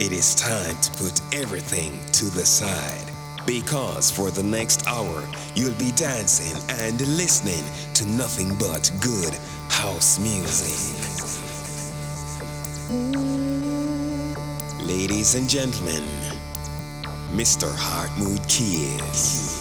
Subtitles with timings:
[0.00, 3.10] It is time to put everything to the side.
[3.46, 7.64] Because for the next hour, you'll be dancing and listening
[7.94, 9.34] to nothing but good
[9.68, 10.72] house music.
[14.80, 16.04] Ladies and gentlemen,
[17.32, 17.72] Mr.
[17.72, 19.58] Heartmood Kids.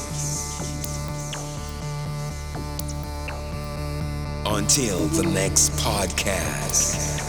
[4.46, 7.21] Until the next podcast.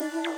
[0.00, 0.37] Ooh.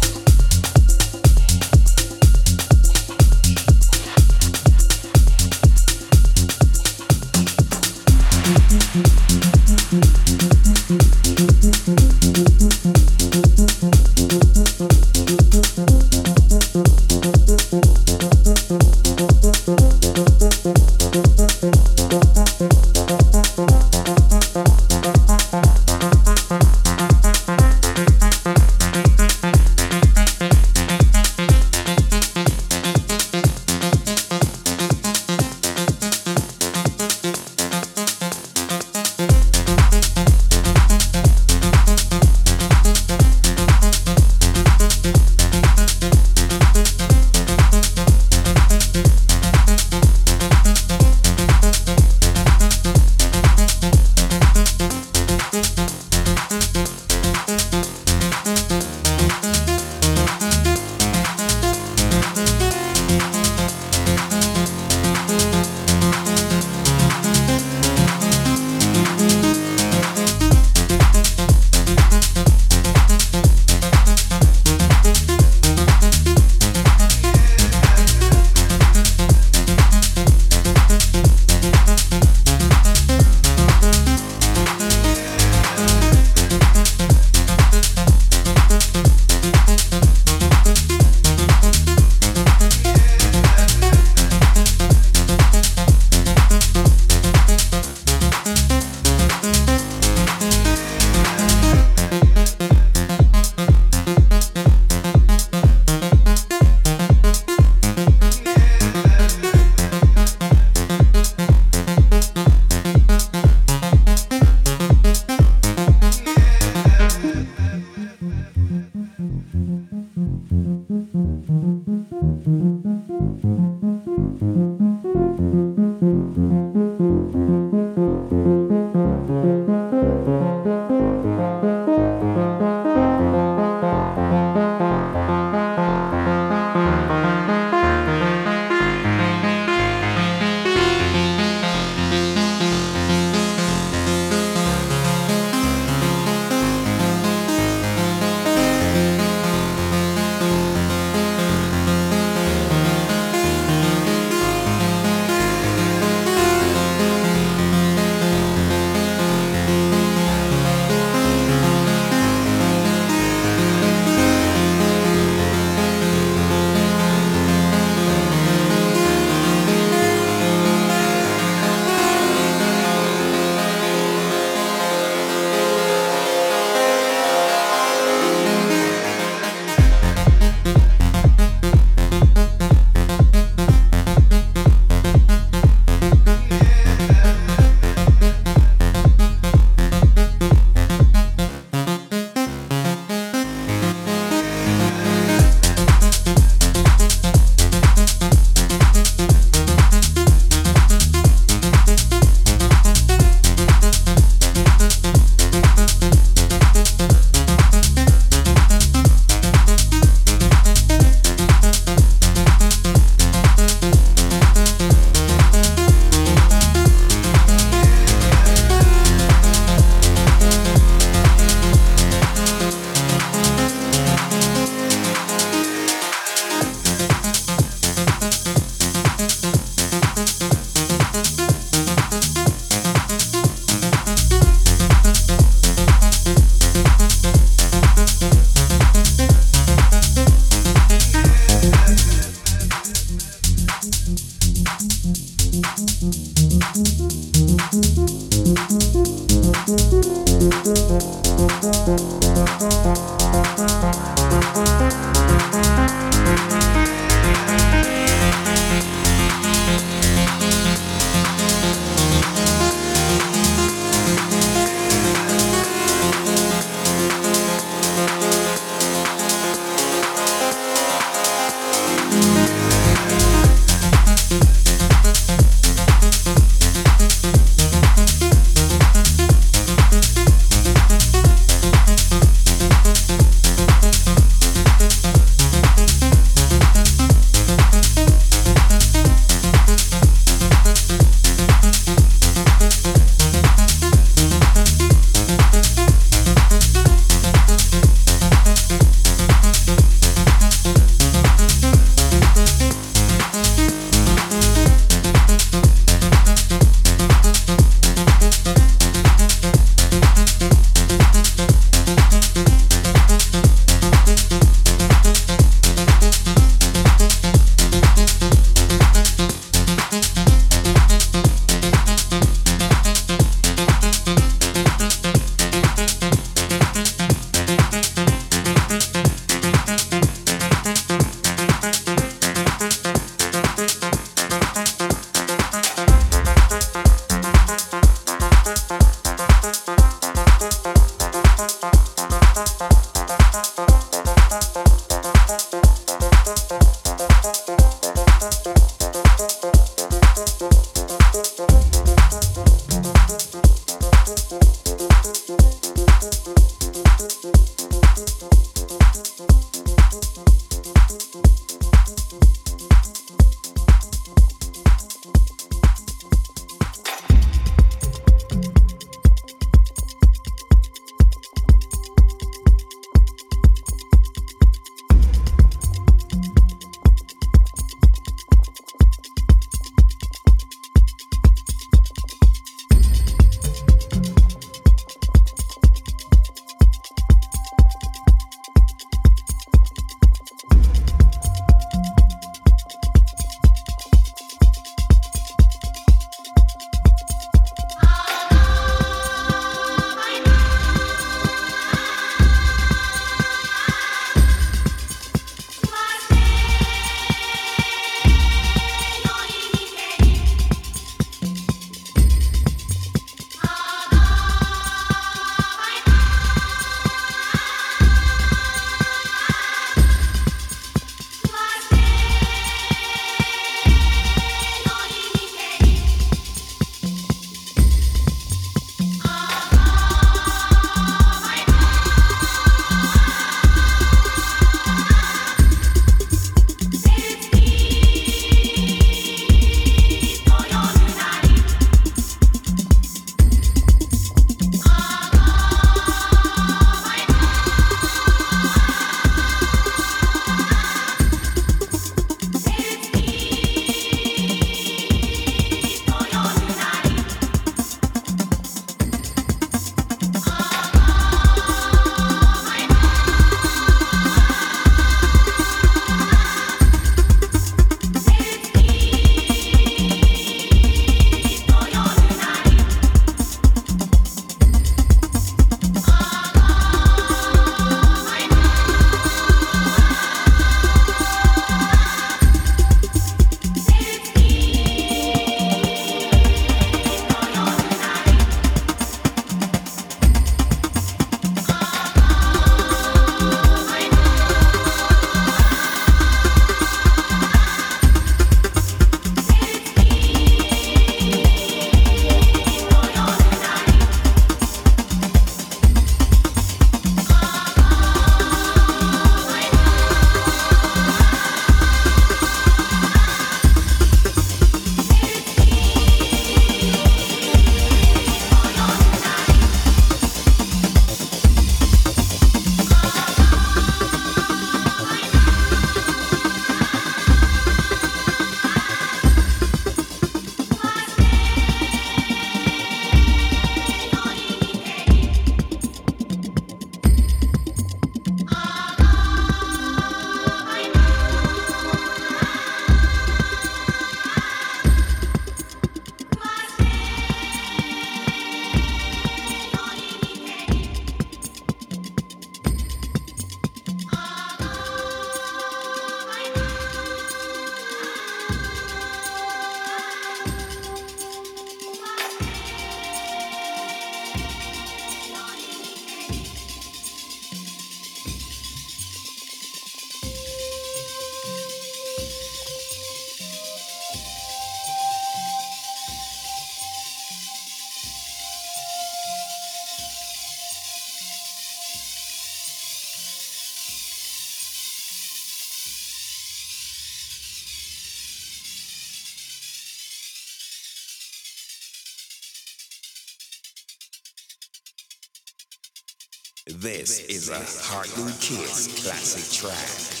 [596.81, 600.00] This is a Heartbeat Kiss classic track.